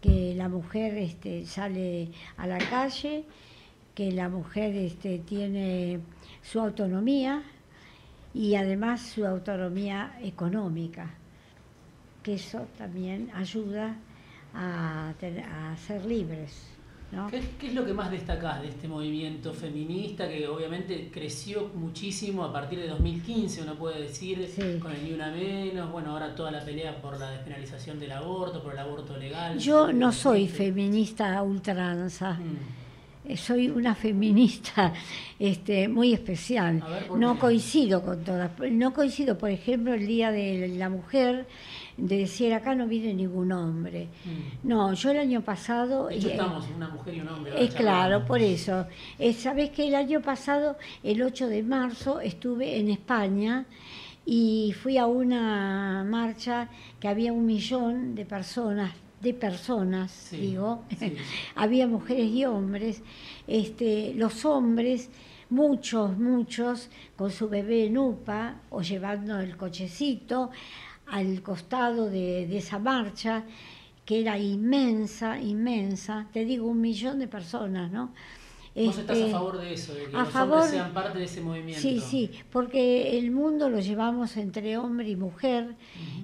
[0.00, 3.24] que la mujer este, sale a la calle,
[3.94, 6.00] que la mujer este, tiene
[6.42, 7.42] su autonomía
[8.34, 11.10] y además su autonomía económica,
[12.22, 13.96] que eso también ayuda
[14.54, 16.72] a, a ser libres.
[17.30, 22.50] ¿Qué, es lo que más destacás de este movimiento feminista que obviamente creció muchísimo a
[22.50, 24.48] partir de 2015, uno puede decir,
[24.80, 28.62] con el Ni Una Menos, bueno, ahora toda la pelea por la despenalización del aborto,
[28.62, 29.58] por el aborto legal?
[29.58, 32.32] Yo no soy feminista a ultranza.
[32.32, 32.81] Mm.
[33.24, 34.92] Eh, soy una feminista
[35.38, 36.82] este, muy especial.
[37.16, 38.50] no coincido con todas.
[38.70, 41.46] No coincido, por ejemplo, el Día de la Mujer
[41.96, 44.08] de decir acá no viene ningún hombre.
[44.24, 44.68] Mm.
[44.68, 46.08] No, yo el año pasado...
[46.08, 47.64] De estamos una mujer y un hombre.
[47.64, 48.86] Es claro, por eso.
[49.38, 53.66] Sabes que el año pasado, el 8 de marzo, estuve en España
[54.24, 60.82] y fui a una marcha que había un millón de personas de personas, digo,
[61.54, 63.02] había mujeres y hombres,
[63.46, 65.10] este, los hombres,
[65.48, 70.50] muchos, muchos, con su bebé en UPA o llevando el cochecito,
[71.06, 73.44] al costado de, esa marcha,
[74.04, 78.12] que era inmensa, inmensa, te digo, un millón de personas, ¿no?
[78.74, 81.42] ¿Vos estás a este, favor de eso, de que los hombres sean parte de ese
[81.42, 81.80] movimiento?
[81.80, 85.74] Sí, sí, porque el mundo lo llevamos entre hombre y mujer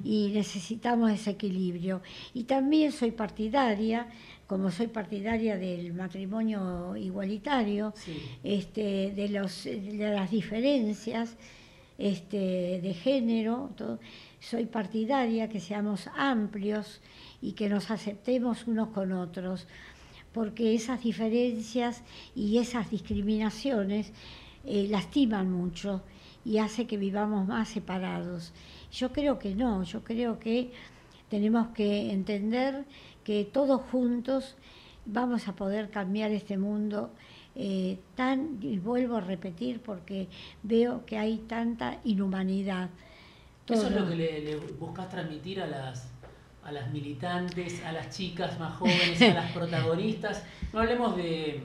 [0.02, 2.00] y necesitamos ese equilibrio.
[2.32, 4.08] Y también soy partidaria,
[4.46, 7.92] como soy partidaria del matrimonio igualitario,
[8.42, 11.36] este, de, los, de las diferencias
[11.98, 13.98] este, de género, todo,
[14.40, 17.00] soy partidaria que seamos amplios
[17.42, 19.66] y que nos aceptemos unos con otros,
[20.32, 22.02] porque esas diferencias
[22.34, 24.12] y esas discriminaciones
[24.64, 26.02] eh, lastiman mucho
[26.44, 28.52] y hace que vivamos más separados.
[28.92, 30.72] Yo creo que no, yo creo que
[31.28, 32.84] tenemos que entender
[33.24, 34.56] que todos juntos
[35.04, 37.10] vamos a poder cambiar este mundo
[37.54, 40.28] eh, tan, y vuelvo a repetir porque
[40.62, 42.90] veo que hay tanta inhumanidad
[43.74, 46.10] eso es lo que le, buscas transmitir a las,
[46.68, 50.42] a las militantes, a las chicas más jóvenes, a las protagonistas.
[50.72, 51.62] No hablemos de,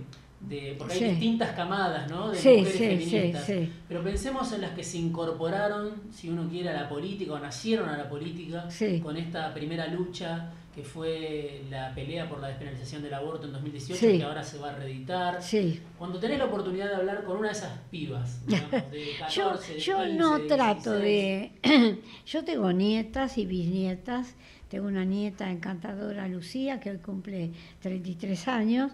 [0.77, 2.31] porque hay distintas camadas ¿no?
[2.31, 3.51] de mujeres feministas.
[3.87, 7.89] Pero pensemos en las que se incorporaron, si uno quiere, a la política o nacieron
[7.89, 8.67] a la política
[9.01, 13.99] con esta primera lucha que fue la pelea por la despenalización del aborto en 2018,
[13.99, 15.39] que ahora se va a reeditar.
[15.99, 20.01] Cuando tenés la oportunidad de hablar con una de esas pibas, digamos, de 14, yo,
[20.01, 21.51] de no trato de...
[22.25, 24.35] yo tengo nietas y bisnietas,
[24.73, 28.91] tengo una nieta encantadora, Lucía, que hoy cumple 33 años,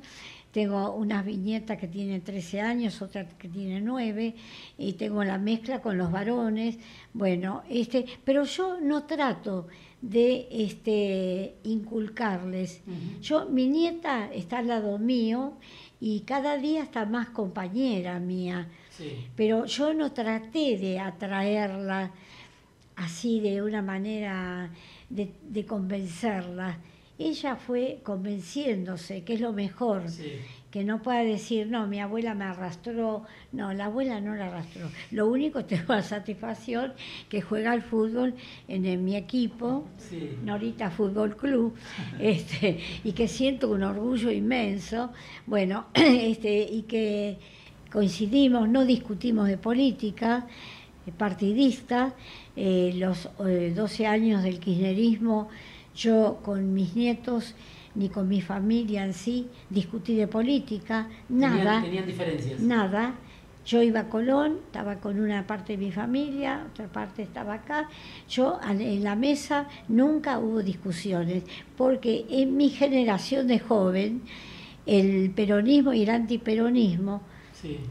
[0.51, 4.35] tengo unas viñetas que tienen 13 años, otra que tiene 9,
[4.77, 6.77] y tengo la mezcla con los varones.
[7.13, 9.67] Bueno, este, pero yo no trato
[10.01, 12.81] de este, inculcarles.
[13.21, 15.53] Yo, mi nieta está al lado mío
[16.01, 18.67] y cada día está más compañera mía,
[19.37, 22.11] pero yo no traté de atraerla
[22.97, 24.69] así de una manera
[25.09, 26.79] de, convencerla.
[27.17, 30.03] ella fue convenciéndose que es lo mejor,
[30.71, 34.87] que no pueda decir, no, mi abuela me arrastró, no, la abuela no la arrastró.
[35.11, 36.93] Lo único tengo la satisfacción
[37.27, 38.35] que juega al fútbol
[38.67, 39.87] en, mi equipo,
[40.43, 41.73] Norita Fútbol Club,
[42.19, 45.11] este, y que siento un orgullo inmenso,
[45.47, 47.37] bueno, este, y que
[47.91, 50.45] coincidimos, no discutimos de política
[51.11, 52.13] partidista,
[52.55, 55.49] eh, los 12 eh, años del kirchnerismo,
[55.95, 57.55] yo con mis nietos
[57.95, 61.81] ni con mi familia en sí discutí de política, nada.
[61.81, 62.59] Tenían, diferencias.
[62.59, 63.15] Nada.
[63.65, 67.87] Yo iba a Colón, estaba con una parte de mi familia, otra parte estaba acá.
[68.27, 71.43] Yo en la mesa nunca hubo discusiones,
[71.77, 74.21] porque en mi generación de joven,
[74.85, 77.21] el peronismo y el antiperonismo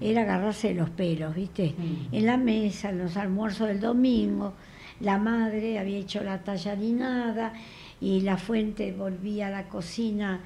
[0.01, 1.75] era agarrarse los pelos, ¿viste?
[1.77, 2.15] Mm.
[2.15, 4.55] En la mesa, en los almuerzos del domingo,
[5.01, 7.53] la madre había hecho la tallarinada
[8.01, 10.41] y la fuente volvía a la cocina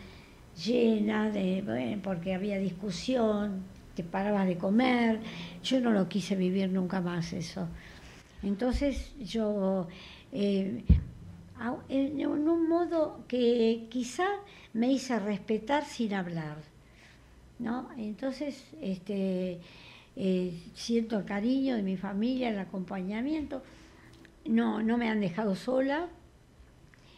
[0.64, 3.62] llena de, porque había discusión,
[3.94, 5.20] te parabas de comer.
[5.62, 7.68] Yo no lo quise vivir nunca más eso.
[8.42, 9.88] Entonces yo,
[10.32, 10.85] eh,
[11.88, 14.26] en un modo que quizá
[14.72, 16.71] me hice respetar sin hablar,
[17.58, 17.88] ¿no?
[17.96, 19.60] Entonces, este,
[20.16, 23.62] eh, siento el cariño de mi familia, el acompañamiento.
[24.44, 26.08] No, no me han dejado sola,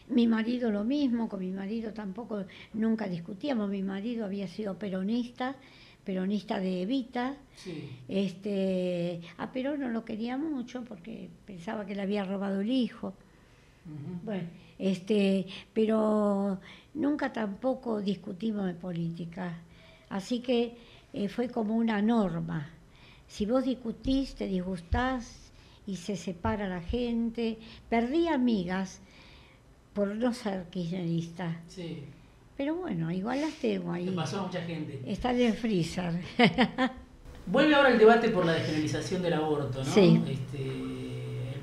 [0.08, 2.44] mi marido lo mismo, con mi marido tampoco
[2.74, 5.56] nunca discutíamos, mi marido había sido peronista,
[6.04, 7.36] peronista de Evita,
[8.08, 13.14] este, a Perón no lo quería mucho porque pensaba que le había robado el hijo.
[14.22, 16.60] Bueno, este, pero
[16.94, 19.58] nunca tampoco discutimos de política.
[20.08, 20.76] Así que
[21.12, 22.70] eh, fue como una norma.
[23.26, 25.52] Si vos discutís, te disgustás
[25.86, 27.58] y se separa la gente.
[27.88, 29.00] Perdí amigas
[29.92, 31.60] por no ser kirchnerista.
[31.68, 32.04] Sí.
[32.56, 34.10] Pero bueno, igual las tengo ahí.
[34.10, 35.00] pasó a mucha gente.
[35.06, 36.20] Están en freezer.
[37.46, 39.84] Vuelve ahora el debate por la despenalización del aborto, ¿no?
[39.84, 40.22] Sí.
[40.26, 41.03] Este,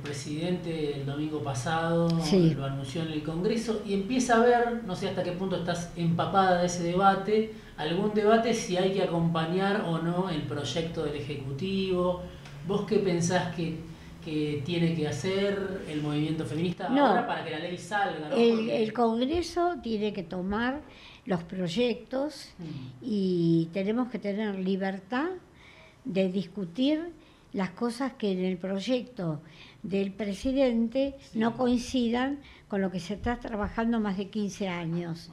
[0.01, 5.09] presidente el domingo pasado lo anunció en el Congreso y empieza a ver, no sé
[5.09, 9.99] hasta qué punto estás empapada de ese debate, algún debate si hay que acompañar o
[9.99, 12.21] no el proyecto del Ejecutivo.
[12.67, 13.79] ¿Vos qué pensás que
[14.23, 18.29] que tiene que hacer el movimiento feminista ahora para que la ley salga.
[18.29, 18.35] ¿no?
[18.35, 20.81] El, Congreso tiene que tomar
[21.25, 22.63] los proyectos mm.
[23.01, 25.29] y tenemos que tener libertad
[26.05, 27.09] de discutir
[27.53, 29.41] las cosas que en el proyecto
[29.83, 35.29] del presidente no coincidan con lo que se está trabajando más de 15 años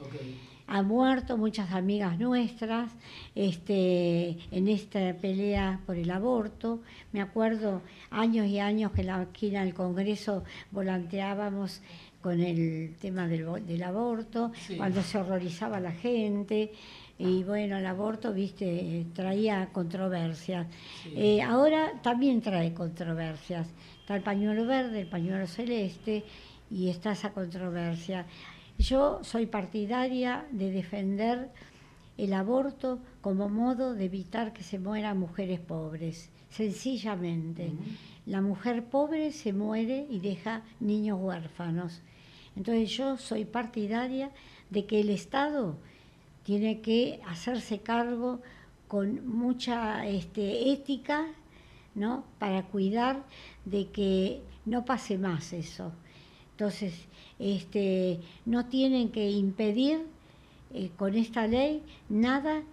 [0.69, 2.91] han muerto muchas amigas nuestras
[3.33, 6.81] este, en esta pelea por el aborto.
[7.11, 7.81] Me acuerdo
[8.11, 11.81] años y años que en la esquina del Congreso volanteábamos
[12.21, 16.71] con el tema del, aborto, cuando se horrorizaba la gente.
[17.17, 20.67] Y bueno, el aborto, viste, traía controversias.
[21.15, 23.67] Eh, ahora también trae controversias.
[24.09, 26.23] Está el pañuelo verde, el pañuelo celeste,
[26.71, 28.25] y está esa controversia.
[28.79, 31.51] Yo soy partidaria de defender
[32.17, 37.71] el aborto como modo de evitar que se mueran mujeres pobres, sencillamente.
[38.25, 42.01] La mujer pobre se muere y deja niños huérfanos.
[42.55, 44.31] Entonces yo soy partidaria
[44.71, 45.77] de que el Estado
[46.41, 48.41] tiene que hacerse cargo
[48.87, 51.27] con mucha este, ética,
[51.95, 52.23] ¿no?
[52.37, 53.23] Para cuidar
[53.65, 55.91] de que no pase más eso.
[56.51, 56.93] Entonces,
[57.39, 60.05] este, no tienen que impedir
[60.73, 62.63] eh, con esta ley nada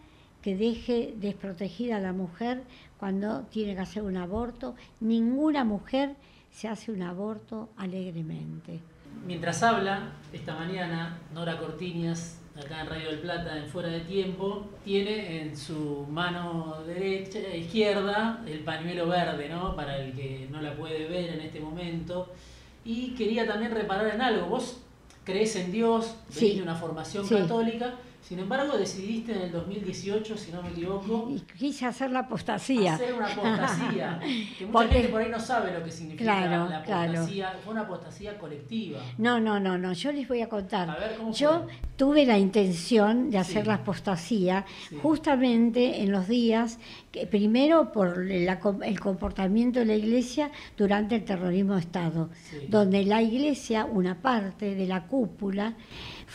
[0.42, 2.62] que deje desprotegida a la mujer
[2.98, 4.74] cuando tiene que hacer un aborto.
[5.00, 6.14] Ninguna mujer
[6.50, 8.80] se hace un aborto alegremente.
[9.24, 14.66] Mientras habla, esta mañana, Nora Cortiñas, acá en Radio del Plata, en Fuera de Tiempo,
[14.84, 19.76] tiene en su mano derecha, izquierda, el pañuelo verde, ¿no?
[19.76, 22.32] Para el que no la puede ver en este momento.
[22.84, 24.46] Y quería también reparar en algo.
[24.46, 24.80] Vos
[25.24, 27.94] crees en Dios, tenés una formación católica,
[28.26, 31.28] sin embargo, decidiste en el 2018, si no me equivoco.
[31.30, 32.94] Y quise hacer la apostasía.
[32.94, 34.20] Hacer una apostasía.
[34.58, 37.54] que mucha gente por ahí no sabe lo que significa la apostasía.
[37.62, 38.98] Fue una apostasía colectiva.
[39.18, 39.92] No, no, no, no.
[39.92, 40.98] Yo les voy a contar.
[41.34, 44.64] Yo tuve la intención de hacer la apostasía
[45.02, 46.80] justamente en los días,
[47.12, 52.30] que, primero por el comportamiento de la iglesia durante el terrorismo de Estado,
[52.68, 55.74] donde la iglesia, una parte de la cúpula,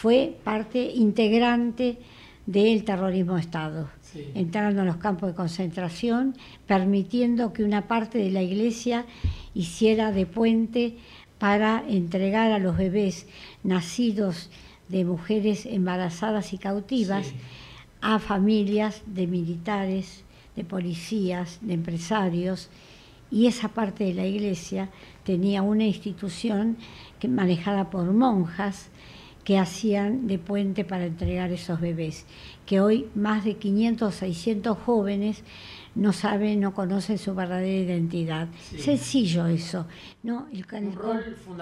[0.02, 2.00] fue parte integrante
[2.48, 3.88] del terrorismo de Estado,
[4.34, 6.36] entrando en los campos de concentración,
[6.66, 9.06] permitiendo que una parte de la iglesia
[9.54, 10.98] hiciera de puente
[11.38, 13.28] para entregar a los bebés
[13.64, 14.50] nacidos
[14.90, 17.34] de mujeres embarazadas y cautivas
[18.02, 20.24] a familias de militares,
[20.56, 22.70] de policías, de empresarios,
[23.30, 24.90] y esa parte de la iglesia
[25.24, 26.78] tenía una institución
[27.20, 28.90] que, manejada por monjas
[29.44, 32.26] que hacían de puente para entregar esos bebés,
[32.66, 35.44] que hoy más de 500 o 600 jóvenes
[35.94, 38.48] no saben, no conocen su verdadera identidad.
[38.78, 39.88] Sencillo eso.
[40.24, 40.48] ¿no?
[40.54, 40.66] El,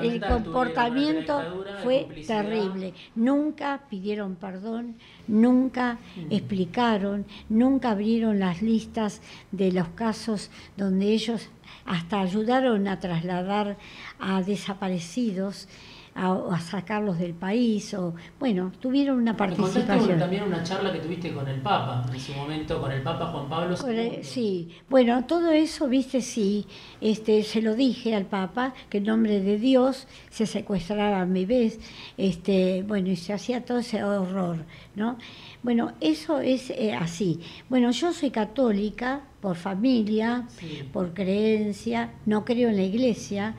[0.03, 2.93] el comportamiento fue terrible.
[3.15, 4.95] Nunca pidieron perdón,
[5.27, 6.31] nunca mm.
[6.31, 9.21] explicaron, nunca abrieron las listas
[9.51, 11.49] de los casos donde ellos
[11.85, 13.77] hasta ayudaron a trasladar
[14.19, 15.67] a desaparecidos
[16.15, 20.19] a, sacarlos del país o bueno tuvieron una participación.
[20.19, 23.49] también una charla que tuviste con el Papa en su momento con el Papa Juan
[23.49, 24.69] Pablo II sí.
[24.89, 26.65] Bueno todo eso viste sí
[27.01, 31.79] este se lo dije al Papa que en nombre de Dios se secuestraban bebés
[32.17, 35.17] este bueno y se hacía todo ese horror no
[35.63, 37.39] bueno eso es eh, así.
[37.69, 40.47] Bueno yo soy católica por familia
[40.91, 43.55] por creencia no creo en la iglesia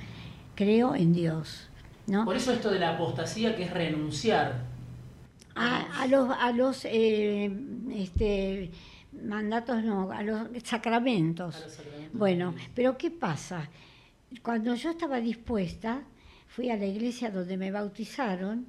[0.54, 1.69] creo en Dios
[2.24, 4.68] por eso esto de la apostasía que es renunciar.
[5.54, 7.50] A, los, a los eh,
[7.92, 8.70] este,
[9.12, 11.66] mandatos, no, a los sacramentos.
[12.12, 13.68] bueno, pero ¿qué pasa?
[14.42, 16.02] Cuando yo estaba dispuesta,
[16.48, 18.66] fui a la iglesia donde me bautizaron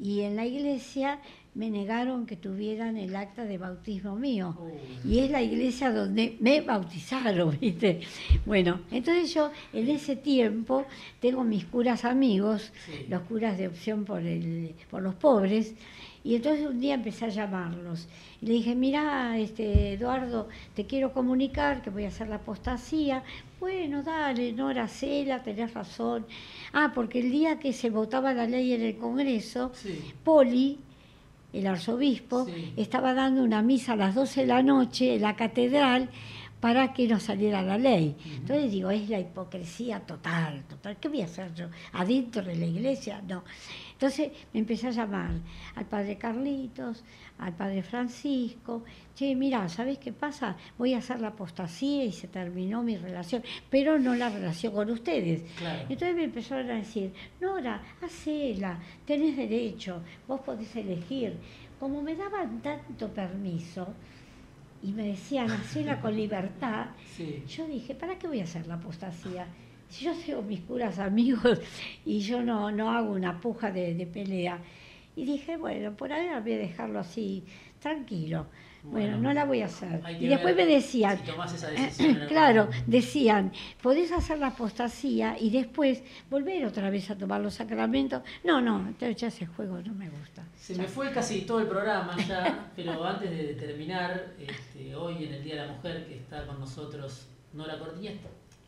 [0.00, 1.20] y en la iglesia
[1.54, 4.56] me negaron que tuvieran el acta de bautismo mío.
[5.04, 8.00] Y es la iglesia donde me bautizaron, ¿viste?
[8.46, 10.86] Bueno, entonces yo en ese tiempo
[11.20, 12.72] tengo mis curas amigos,
[13.08, 15.74] los curas de opción por, el, por los pobres,
[16.24, 18.08] y entonces un día empecé a llamarlos.
[18.40, 23.24] Y le dije, mira, este, Eduardo, te quiero comunicar que voy a hacer la apostasía.
[23.58, 26.24] Bueno, dale, Nora, cela, tenés razón.
[26.72, 29.72] Ah, porque el día que se votaba la ley en el Congreso,
[30.22, 30.78] Poli
[31.52, 32.46] el arzobispo,
[32.76, 36.10] estaba dando una misa a las 12 de la noche en la catedral
[36.62, 38.14] para que no saliera la ley.
[38.24, 40.96] Entonces digo, es la hipocresía total, total.
[40.98, 41.66] ¿Qué voy a hacer yo?
[41.92, 43.20] ¿Adentro de la iglesia?
[43.26, 43.42] No.
[44.02, 45.30] Entonces me empecé a llamar
[45.76, 47.04] al padre Carlitos,
[47.38, 48.82] al padre Francisco.
[49.14, 50.56] Che, mira, ¿sabes qué pasa?
[50.76, 54.90] Voy a hacer la apostasía y se terminó mi relación, pero no la relación con
[54.90, 55.44] ustedes.
[55.88, 58.76] Entonces me empezaron a decir, Nora, hacela,
[59.06, 61.36] tenés derecho, vos podés elegir.
[61.78, 63.86] Como me daban tanto permiso,
[64.82, 66.86] y me decían, hacela con libertad,
[67.46, 69.46] yo dije, ¿para qué voy a hacer la apostasía?
[69.92, 71.60] Si yo tengo mis curas amigos
[72.06, 74.58] y yo no, no hago una puja de, pelea.
[75.14, 77.44] Y dije, bueno, por ahora voy a dejarlo así,
[77.78, 78.46] tranquilo.
[78.84, 80.02] Bueno, no la voy a hacer.
[80.18, 81.20] Y después me decían,
[82.28, 88.22] claro, decían, podés hacer la apostasía y después volver otra vez a tomar los sacramentos.
[88.42, 90.42] No, no, entonces ya ese juego no me gusta.
[90.56, 95.34] Se me fue casi todo el programa ya, pero antes de terminar, este, hoy en
[95.34, 98.12] el Día de la Mujer que está con nosotros Nora Cortilla,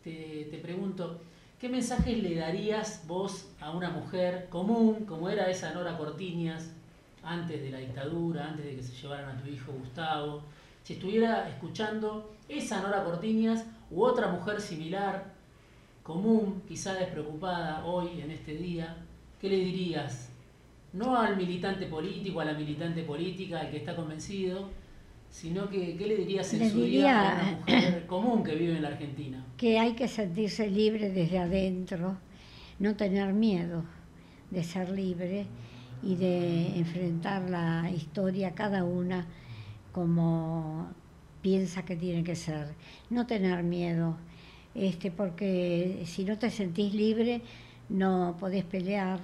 [0.04, 1.20] te, te pregunto,
[1.58, 6.70] ¿qué mensajes le darías vos a una mujer común, como era esa Nora Cortiñas,
[7.22, 10.42] antes de la dictadura, antes de que se llevaran a tu hijo Gustavo,
[10.82, 15.32] si estuviera escuchando esa Nora Cortiñas u otra mujer similar,
[16.02, 18.94] común, quizá despreocupada hoy, en este día,
[19.40, 20.28] ¿qué le dirías?
[20.92, 24.68] No al militante político, a la militante política, al que está convencido,
[25.30, 28.82] sino que ¿qué le dirías en su día a una mujer común que vive en
[28.82, 29.43] la Argentina?
[29.56, 32.16] Que hay que sentirse libre desde adentro,
[32.78, 33.84] no tener miedo
[34.50, 35.46] de ser libre
[36.02, 39.26] y de enfrentar la historia cada una
[39.92, 40.88] como
[41.42, 42.74] piensa que tiene que ser.
[43.10, 44.16] No tener miedo,
[44.74, 47.42] este, porque si no te sentís libre
[47.88, 49.20] no podés pelear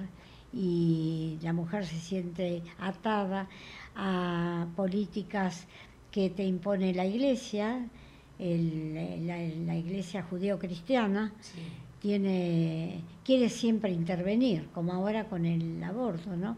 [0.53, 3.49] y la mujer se siente atada
[3.95, 5.67] a políticas
[6.11, 7.87] que te impone la iglesia,
[8.41, 11.33] la, iglesia judeo-cristiana,
[12.01, 16.57] tiene, quiere siempre intervenir, como ahora con el aborto, ¿no?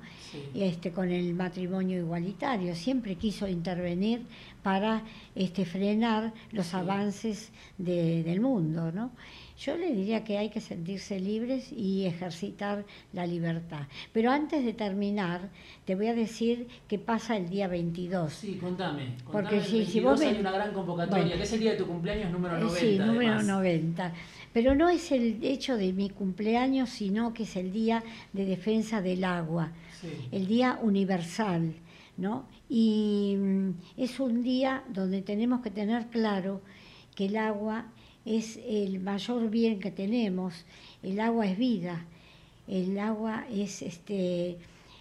[0.55, 4.23] Este, con el matrimonio igualitario, siempre quiso intervenir
[4.63, 5.03] para
[5.35, 9.11] este, frenar los avances del mundo, ¿no?
[9.59, 13.87] Yo le diría que hay que sentirse libres y ejercitar la libertad.
[14.13, 15.51] Pero antes de terminar,
[15.85, 18.33] te voy a decir qué pasa el día 22.
[18.33, 19.17] Sí, contame.
[19.31, 22.31] Porque si, si vos hay una gran convocatoria, que es el día de tu cumpleaños
[22.31, 22.81] número 90.
[22.81, 24.13] Sí, número 90.
[24.53, 29.01] Pero no es el hecho de mi cumpleaños, sino que es el Día de Defensa
[29.01, 29.73] del Agua,
[30.31, 31.75] el Día Universal,
[32.17, 32.47] ¿no?
[32.69, 36.61] Y mm, es un día donde tenemos que tener claro
[37.15, 37.87] que el agua
[38.25, 40.65] es el mayor bien que tenemos,
[41.03, 42.07] el agua es vida,
[42.69, 44.59] el agua es este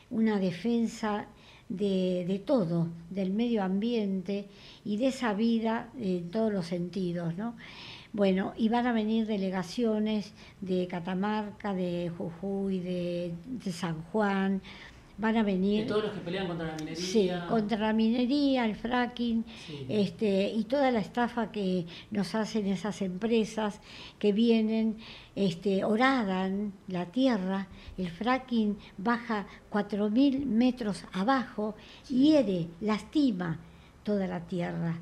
[0.09, 1.27] una defensa
[1.69, 4.45] de, de, todo, del medio ambiente
[4.83, 7.55] y de esa vida en todos los sentidos, ¿no?
[8.13, 14.61] Bueno, y van a venir delegaciones de Catamarca, de Jujuy, de, de San Juan,
[15.21, 15.83] van a venir.
[15.83, 16.95] De todos los que pelean contra la minería.
[16.95, 19.85] Sí, contra la minería, el fracking, Sí.
[19.87, 23.79] este, y toda la estafa que nos hacen esas empresas
[24.19, 24.97] que vienen,
[25.35, 27.67] este, horadan la tierra,
[27.97, 31.75] el fracking baja 4.000 metros abajo,
[32.09, 33.59] hiere, lastima
[34.03, 34.97] toda la tierra,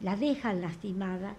[0.00, 1.34] la dejan lastimada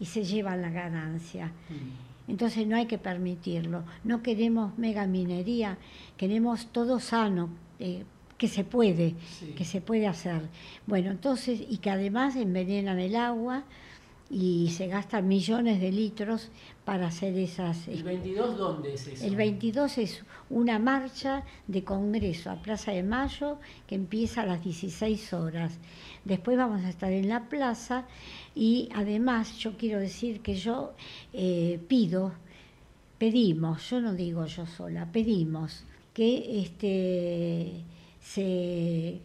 [0.00, 1.52] y se llevan la ganancia.
[1.68, 2.06] Mm.
[2.28, 3.84] Entonces no hay que permitirlo.
[4.02, 5.78] No queremos megaminería,
[6.16, 8.04] queremos todo sano, eh,
[8.38, 9.54] que se puede, Sí.
[9.56, 10.42] que se puede hacer.
[10.86, 13.64] Bueno, entonces, y que además envenenan el agua
[14.28, 16.50] y se gastan millones de litros
[16.84, 17.86] para hacer esas...
[17.88, 19.24] ¿El 22 dónde es eso?
[19.24, 24.62] El 22 es una marcha de Congreso a Plaza de Mayo que empieza a las
[24.64, 25.78] 16 horas.
[26.24, 28.04] Después vamos a estar en la plaza
[28.54, 30.92] y además yo quiero decir que yo
[31.32, 32.32] eh, pido,
[33.18, 35.84] pedimos, yo no digo yo sola, pedimos
[36.16, 37.72] que este,
[38.22, 39.20] se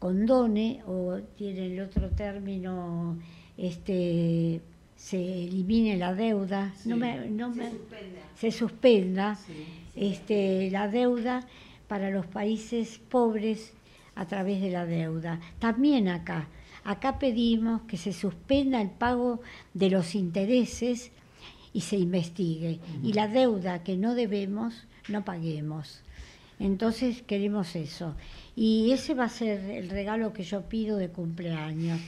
[0.00, 3.16] condone o tiene el otro término,
[3.56, 4.60] este,
[4.96, 8.20] se elimine la deuda, no me- no Se me- suspenda.
[8.34, 9.52] se suspenda Sí.
[9.94, 11.46] este, la deuda
[11.86, 13.72] para los países pobres
[14.16, 15.38] a través de la deuda.
[15.60, 16.48] También acá,
[16.82, 19.40] acá pedimos que se suspenda el pago
[19.74, 21.12] de los intereses
[21.72, 22.80] y se investigue.
[23.04, 24.74] Y la deuda que no debemos,
[25.08, 26.02] no paguemos.
[26.62, 28.14] Entonces queremos eso.
[28.54, 31.98] Y ese va a ser el regalo que yo pido de cumpleaños.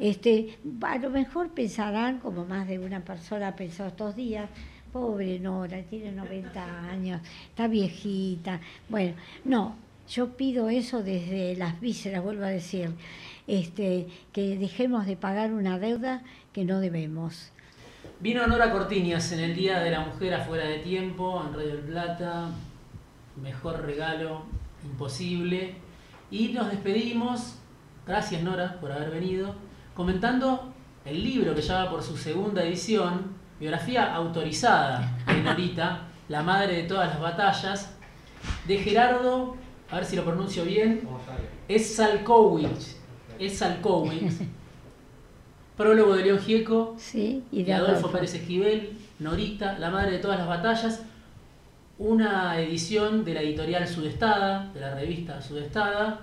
[0.00, 4.48] Este, a lo mejor pensarán, como más de una persona pensado estos días,
[4.94, 7.20] pobre Nora, tiene 90 años,
[7.50, 8.60] está viejita.
[8.88, 9.12] Bueno,
[9.44, 9.76] no,
[10.08, 12.90] yo pido eso desde las vísceras, vuelvo a decir,
[13.46, 16.22] este, que dejemos de pagar una deuda
[16.54, 17.52] que no debemos.
[18.20, 21.84] Vino Nora Cortiñas en el Día de la Mujer afuera de tiempo, en Radio del
[21.84, 22.48] Plata.
[23.36, 24.42] Mejor regalo
[24.84, 25.74] imposible.
[26.30, 27.56] Y nos despedimos,
[28.06, 29.54] gracias Nora por haber venido,
[29.94, 30.72] comentando
[31.04, 36.76] el libro que ya va por su segunda edición, biografía autorizada de Norita, la madre
[36.76, 37.94] de todas las batallas,
[38.66, 39.56] de Gerardo,
[39.90, 41.06] a ver si lo pronuncio bien,
[41.68, 42.96] es Salkowicz.
[43.38, 44.40] Es Salkowicz.
[45.76, 47.44] Prólogo de León Gieco, ¿Sí?
[47.50, 48.12] Y de Adolfo Adolfo.
[48.12, 51.02] Pérez Esquivel, Norita, la madre de todas las batallas,
[52.02, 56.20] una edición de la editorial Sudestada, de la revista Sudestada.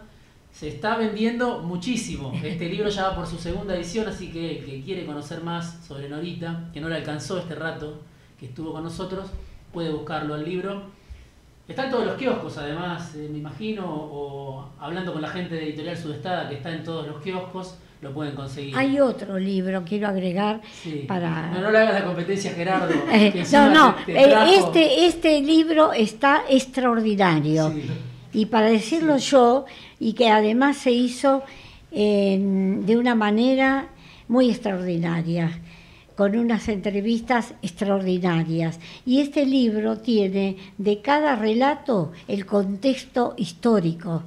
[0.51, 2.33] Se está vendiendo muchísimo.
[2.43, 5.85] Este libro ya va por su segunda edición, así que el que quiere conocer más
[5.87, 8.01] sobre Norita, que no le alcanzó este rato
[8.37, 9.29] que estuvo con nosotros,
[9.71, 10.83] puede buscarlo al libro.
[11.65, 15.63] Está en todos los kioscos, además, eh, me imagino, o hablando con la gente de
[15.63, 18.75] Editorial Sudestada, que está en todos los kioscos, lo pueden conseguir.
[18.77, 21.03] Hay otro libro, quiero agregar, Sí.
[21.07, 22.93] para- No, no le hagas la competencia a Gerardo.
[23.11, 27.71] Eh, no, no, te- te eh, trajo- este, este libro está extraordinario.
[27.71, 27.83] Sí.
[28.33, 29.65] Y para decirlo yo,
[29.99, 31.43] y que además se hizo
[31.91, 33.87] en- de una manera
[34.27, 35.59] muy extraordinaria,
[36.15, 38.79] con unas entrevistas extraordinarias.
[39.05, 44.23] Y este libro tiene de cada relato el contexto histórico.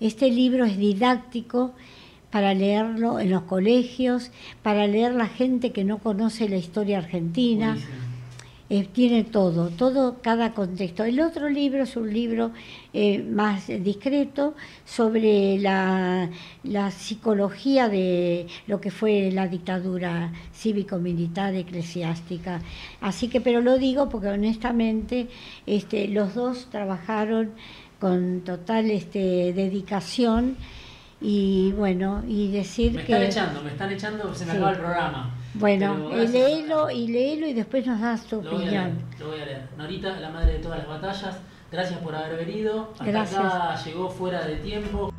[0.00, 1.74] Este libro es didáctico
[2.34, 7.76] para leerlo en los colegios, para leer la gente que no conoce la historia argentina.
[8.68, 11.04] Eh, tiene todo, todo, cada contexto.
[11.04, 12.50] El otro libro es un libro
[12.92, 16.28] eh, más discreto sobre la,
[16.64, 22.62] la psicología de lo que fue la dictadura cívico-militar eclesiástica.
[23.00, 25.28] Así que, pero lo digo porque honestamente
[25.66, 27.52] este, los dos trabajaron
[28.00, 30.56] con total este, dedicación
[31.20, 33.12] y bueno, y decir Me que...
[33.12, 34.56] están echando, me están echando, se me Sí.
[34.58, 35.30] acaba el programa.
[35.54, 38.98] Bueno, eh, léelo y léelo y después nos das tu Lo voy a leer, opinión.
[39.20, 39.62] lo voy a leer.
[39.78, 41.36] Norita, la madre de todas las batallas,
[41.70, 42.90] gracias por haber venido.
[42.92, 43.40] Hasta Gracias.
[43.44, 45.12] acá llegó fuera de tiempo.